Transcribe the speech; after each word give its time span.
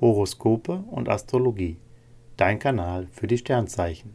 Horoskope 0.00 0.84
und 0.90 1.08
Astrologie. 1.08 1.76
Dein 2.36 2.60
Kanal 2.60 3.08
für 3.10 3.26
die 3.26 3.38
Sternzeichen. 3.38 4.14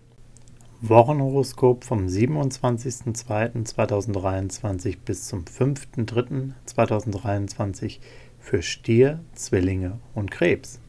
Wochenhoroskop 0.80 1.84
vom 1.84 2.08
27.02.2023 2.08 5.00
bis 5.04 5.28
zum 5.28 5.44
5.03.2023 5.44 8.00
für 8.40 8.62
Stier, 8.62 9.20
Zwillinge 9.34 10.00
und 10.14 10.32
Krebs. 10.32 10.80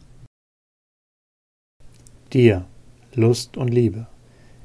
Dir, 2.32 2.66
Lust 3.14 3.56
und 3.56 3.68
Liebe. 3.68 4.06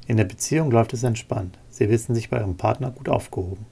In 0.08 0.18
der 0.18 0.26
Beziehung 0.26 0.72
läuft 0.72 0.94
es 0.94 1.04
entspannt. 1.04 1.60
Sie 1.70 1.90
wissen 1.90 2.16
sich 2.16 2.30
bei 2.30 2.40
Ihrem 2.40 2.58
Partner 2.58 2.92
gut 2.92 3.10
aufgehoben. 3.10 3.66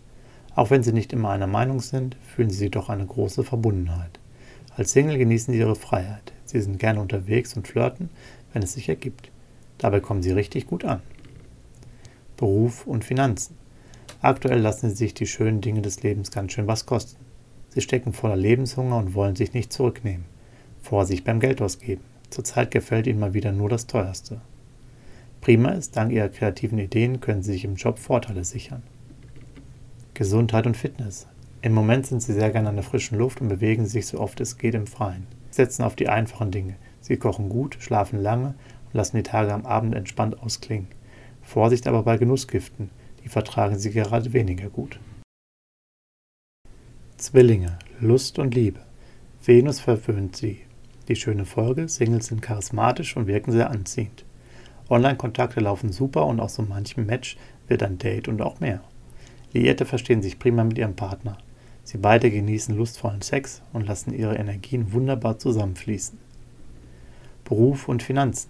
Auch 0.55 0.71
wenn 0.71 0.83
Sie 0.83 0.93
nicht 0.93 1.13
immer 1.13 1.29
einer 1.29 1.47
Meinung 1.47 1.79
sind, 1.81 2.15
fühlen 2.21 2.49
Sie 2.49 2.69
doch 2.69 2.89
eine 2.89 3.05
große 3.05 3.43
Verbundenheit. 3.43 4.19
Als 4.75 4.91
Single 4.91 5.17
genießen 5.17 5.53
Sie 5.53 5.59
Ihre 5.59 5.75
Freiheit. 5.75 6.33
Sie 6.49 6.61
sind 6.61 6.79
gerne 6.79 6.99
unterwegs 6.99 7.55
und 7.55 7.67
flirten, 7.67 8.09
wenn 8.53 8.63
es 8.63 8.73
sich 8.73 8.89
ergibt. 8.89 9.29
Dabei 9.77 9.99
kommen 9.99 10.23
Sie 10.23 10.31
richtig 10.31 10.67
gut 10.67 10.85
an. 10.85 11.01
Beruf 12.35 12.87
und 12.87 13.05
Finanzen. 13.05 13.55
Aktuell 14.21 14.59
lassen 14.59 14.89
Sie 14.89 14.95
sich 14.95 15.13
die 15.13 15.27
schönen 15.27 15.61
Dinge 15.61 15.81
des 15.81 16.01
Lebens 16.03 16.31
ganz 16.31 16.53
schön 16.53 16.67
was 16.67 16.85
kosten. 16.85 17.23
Sie 17.69 17.81
stecken 17.81 18.13
voller 18.13 18.35
Lebenshunger 18.35 18.97
und 18.97 19.13
wollen 19.13 19.35
sich 19.35 19.53
nicht 19.53 19.71
zurücknehmen. 19.71 20.25
Vorsicht 20.81 21.25
beim 21.25 21.39
Geld 21.39 21.61
ausgeben. 21.61 22.01
Zurzeit 22.29 22.71
gefällt 22.71 23.07
Ihnen 23.07 23.19
mal 23.19 23.33
wieder 23.33 23.51
nur 23.51 23.69
das 23.69 23.87
Teuerste. 23.87 24.41
Prima 25.41 25.69
ist, 25.69 25.95
dank 25.95 26.11
Ihrer 26.11 26.29
kreativen 26.29 26.79
Ideen 26.79 27.19
können 27.21 27.43
Sie 27.43 27.51
sich 27.51 27.65
im 27.65 27.75
Job 27.75 27.99
Vorteile 27.99 28.43
sichern. 28.43 28.83
Gesundheit 30.13 30.65
und 30.65 30.75
Fitness. 30.75 31.27
Im 31.61 31.73
Moment 31.73 32.05
sind 32.05 32.21
Sie 32.21 32.33
sehr 32.33 32.51
gerne 32.51 32.69
an 32.69 32.75
der 32.75 32.83
frischen 32.83 33.17
Luft 33.17 33.41
und 33.41 33.47
bewegen 33.47 33.87
sich 33.87 34.05
so 34.05 34.19
oft 34.19 34.39
es 34.39 34.57
geht 34.57 34.75
im 34.75 34.85
Freien. 34.85 35.25
Setzen 35.49 35.83
auf 35.83 35.95
die 35.95 36.07
einfachen 36.07 36.51
Dinge. 36.51 36.75
Sie 37.01 37.17
kochen 37.17 37.49
gut, 37.49 37.77
schlafen 37.79 38.21
lange 38.21 38.53
und 38.85 38.93
lassen 38.93 39.17
die 39.17 39.23
Tage 39.23 39.53
am 39.53 39.65
Abend 39.65 39.95
entspannt 39.95 40.39
ausklingen. 40.41 40.87
Vorsicht 41.41 41.87
aber 41.87 42.03
bei 42.03 42.17
Genussgiften, 42.17 42.91
die 43.23 43.29
vertragen 43.29 43.79
Sie 43.79 43.89
gerade 43.89 44.33
weniger 44.33 44.69
gut. 44.69 44.99
Zwillinge, 47.17 47.79
Lust 47.99 48.37
und 48.37 48.53
Liebe. 48.53 48.81
Venus 49.43 49.79
verwöhnt 49.79 50.35
Sie. 50.35 50.61
Die 51.07 51.15
schöne 51.15 51.45
Folge, 51.45 51.87
Singles 51.87 52.27
sind 52.27 52.41
charismatisch 52.43 53.17
und 53.17 53.25
wirken 53.25 53.51
sehr 53.51 53.71
anziehend. 53.71 54.25
Online-Kontakte 54.89 55.59
laufen 55.59 55.91
super 55.91 56.27
und 56.27 56.39
aus 56.39 56.55
so 56.55 56.61
manchem 56.61 57.07
Match 57.07 57.37
wird 57.67 57.81
ein 57.81 57.97
Date 57.97 58.27
und 58.27 58.41
auch 58.41 58.59
mehr. 58.59 58.81
Liierte 59.53 59.85
verstehen 59.85 60.21
sich 60.21 60.37
prima 60.37 60.63
mit 60.63 60.77
ihrem 60.77 60.95
Partner. 60.95 61.37
Sie 61.87 61.97
beide 61.97 62.29
genießen 62.29 62.75
lustvollen 62.75 63.21
Sex 63.21 63.61
und 63.71 63.87
lassen 63.87 64.13
ihre 64.13 64.35
Energien 64.35 64.91
wunderbar 64.91 65.39
zusammenfließen. 65.39 66.19
Beruf 67.45 67.87
und 67.87 68.03
Finanzen. 68.03 68.49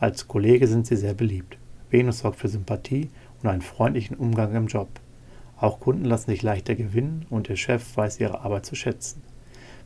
Als 0.00 0.26
Kollege 0.26 0.66
sind 0.66 0.84
sie 0.84 0.96
sehr 0.96 1.14
beliebt. 1.14 1.58
Venus 1.90 2.18
sorgt 2.18 2.40
für 2.40 2.48
Sympathie 2.48 3.08
und 3.40 3.48
einen 3.48 3.62
freundlichen 3.62 4.16
Umgang 4.16 4.52
im 4.56 4.66
Job. 4.66 4.88
Auch 5.60 5.78
Kunden 5.78 6.04
lassen 6.04 6.32
sich 6.32 6.42
leichter 6.42 6.74
gewinnen 6.74 7.24
und 7.30 7.48
ihr 7.48 7.54
Chef 7.54 7.96
weiß 7.96 8.18
ihre 8.18 8.40
Arbeit 8.40 8.66
zu 8.66 8.74
schätzen. 8.74 9.22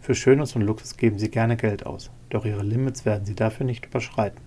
Für 0.00 0.14
Schönes 0.14 0.56
und 0.56 0.62
Luxus 0.62 0.96
geben 0.96 1.18
sie 1.18 1.28
gerne 1.28 1.58
Geld 1.58 1.84
aus, 1.84 2.10
doch 2.30 2.46
ihre 2.46 2.62
Limits 2.62 3.04
werden 3.04 3.26
sie 3.26 3.34
dafür 3.34 3.66
nicht 3.66 3.84
überschreiten. 3.84 4.40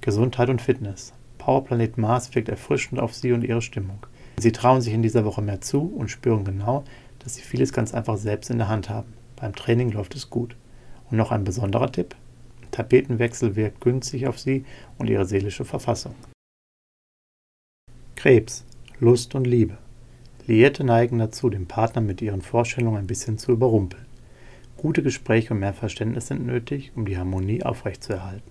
Gesundheit 0.00 0.48
und 0.48 0.60
Fitness. 0.60 1.12
Powerplanet 1.38 1.96
Mars 1.96 2.34
wirkt 2.34 2.48
erfrischend 2.48 3.00
auf 3.00 3.14
Sie 3.14 3.30
und 3.30 3.44
Ihre 3.44 3.62
Stimmung. 3.62 3.98
Sie 4.38 4.52
trauen 4.52 4.80
sich 4.80 4.92
in 4.92 5.02
dieser 5.02 5.24
Woche 5.24 5.42
mehr 5.42 5.60
zu 5.60 5.82
und 5.82 6.10
spüren 6.10 6.44
genau, 6.44 6.84
dass 7.24 7.34
Sie 7.34 7.42
vieles 7.42 7.72
ganz 7.72 7.94
einfach 7.94 8.18
selbst 8.18 8.50
in 8.50 8.58
der 8.58 8.68
Hand 8.68 8.88
haben. 8.88 9.14
Beim 9.36 9.54
Training 9.54 9.90
läuft 9.90 10.14
es 10.14 10.30
gut. 10.30 10.56
Und 11.10 11.16
noch 11.16 11.32
ein 11.32 11.44
besonderer 11.44 11.90
Tipp. 11.90 12.14
Tapetenwechsel 12.70 13.56
wirkt 13.56 13.80
günstig 13.80 14.26
auf 14.26 14.38
Sie 14.38 14.64
und 14.98 15.08
Ihre 15.08 15.26
seelische 15.26 15.64
Verfassung. 15.64 16.14
Krebs, 18.14 18.64
Lust 19.00 19.34
und 19.34 19.46
Liebe. 19.46 19.78
Liierte 20.46 20.84
neigen 20.84 21.18
dazu, 21.18 21.48
den 21.48 21.66
Partner 21.66 22.02
mit 22.02 22.20
ihren 22.20 22.42
Vorstellungen 22.42 22.98
ein 22.98 23.06
bisschen 23.06 23.38
zu 23.38 23.52
überrumpeln. 23.52 24.04
Gute 24.76 25.02
Gespräche 25.02 25.54
und 25.54 25.60
mehr 25.60 25.72
Verständnis 25.72 26.26
sind 26.26 26.44
nötig, 26.44 26.92
um 26.94 27.06
die 27.06 27.16
Harmonie 27.16 27.62
aufrechtzuerhalten. 27.62 28.50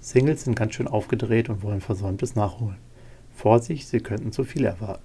Singles 0.00 0.44
sind 0.44 0.56
ganz 0.56 0.74
schön 0.74 0.88
aufgedreht 0.88 1.48
und 1.48 1.62
wollen 1.62 1.80
Versäumtes 1.80 2.34
nachholen. 2.34 2.78
Vorsicht, 3.34 3.88
sie 3.88 4.00
könnten 4.00 4.32
zu 4.32 4.44
viel 4.44 4.64
erwarten. 4.64 5.04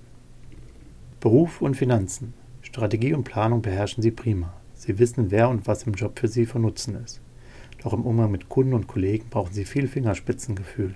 Beruf 1.19 1.61
und 1.61 1.75
Finanzen. 1.75 2.33
Strategie 2.69 3.15
und 3.15 3.23
Planung 3.23 3.63
beherrschen 3.63 4.03
sie 4.03 4.11
prima. 4.11 4.53
Sie 4.75 4.99
wissen, 4.99 5.31
wer 5.31 5.49
und 5.49 5.65
was 5.65 5.83
im 5.83 5.93
Job 5.93 6.19
für 6.19 6.27
sie 6.27 6.45
von 6.45 6.61
Nutzen 6.61 6.95
ist. 7.03 7.19
Doch 7.81 7.93
im 7.93 8.05
Umgang 8.05 8.29
mit 8.29 8.47
Kunden 8.47 8.75
und 8.75 8.87
Kollegen 8.87 9.27
brauchen 9.29 9.53
sie 9.53 9.65
viel 9.65 9.87
Fingerspitzengefühl. 9.87 10.95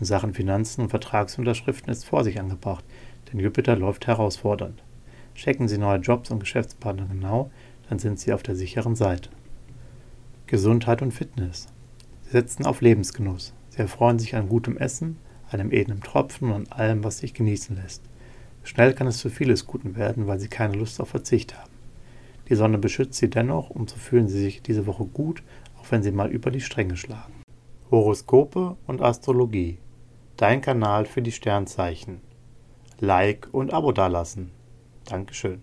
In 0.00 0.06
Sachen 0.06 0.32
Finanzen 0.32 0.80
und 0.80 0.88
Vertragsunterschriften 0.88 1.92
ist 1.92 2.06
Vorsicht 2.06 2.40
angebracht, 2.40 2.82
denn 3.30 3.40
Jupiter 3.40 3.76
läuft 3.76 4.06
herausfordernd. 4.06 4.82
Checken 5.34 5.68
Sie 5.68 5.76
neue 5.76 5.98
Jobs 5.98 6.30
und 6.30 6.40
Geschäftspartner 6.40 7.06
genau, 7.06 7.50
dann 7.90 7.98
sind 7.98 8.18
Sie 8.18 8.32
auf 8.32 8.42
der 8.42 8.56
sicheren 8.56 8.96
Seite. 8.96 9.28
Gesundheit 10.46 11.02
und 11.02 11.12
Fitness 11.12 11.68
setzen 12.22 12.64
auf 12.64 12.80
Lebensgenuss. 12.80 13.52
Sie 13.68 13.80
erfreuen 13.80 14.18
sich 14.18 14.34
an 14.34 14.48
gutem 14.48 14.78
Essen, 14.78 15.18
einem 15.50 15.72
edlen 15.72 16.00
Tropfen 16.00 16.50
und 16.50 16.72
an 16.72 16.78
allem, 16.78 17.04
was 17.04 17.18
sich 17.18 17.34
genießen 17.34 17.76
lässt. 17.76 18.02
Schnell 18.64 18.94
kann 18.94 19.06
es 19.06 19.18
zu 19.18 19.28
vieles 19.28 19.66
Guten 19.66 19.96
werden, 19.96 20.26
weil 20.26 20.38
sie 20.38 20.48
keine 20.48 20.76
Lust 20.76 21.00
auf 21.00 21.08
Verzicht 21.08 21.58
haben. 21.58 21.70
Die 22.48 22.54
Sonne 22.54 22.78
beschützt 22.78 23.14
sie 23.14 23.30
dennoch, 23.30 23.70
und 23.70 23.90
so 23.90 23.96
fühlen 23.96 24.28
sie 24.28 24.40
sich 24.40 24.62
diese 24.62 24.86
Woche 24.86 25.04
gut, 25.04 25.42
auch 25.78 25.90
wenn 25.90 26.02
sie 26.02 26.12
mal 26.12 26.30
über 26.30 26.50
die 26.50 26.60
Stränge 26.60 26.96
schlagen. 26.96 27.42
Horoskope 27.90 28.76
und 28.86 29.02
Astrologie. 29.02 29.78
Dein 30.36 30.60
Kanal 30.60 31.04
für 31.06 31.22
die 31.22 31.32
Sternzeichen. 31.32 32.20
Like 33.00 33.48
und 33.52 33.72
Abo 33.72 33.92
dalassen. 33.92 34.50
Dankeschön. 35.04 35.62